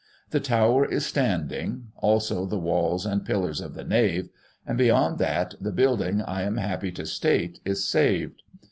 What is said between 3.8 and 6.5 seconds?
nave; and, beyond that, the building, I